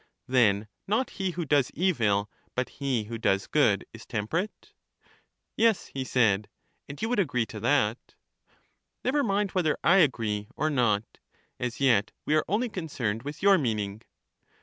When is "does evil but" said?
1.45-2.69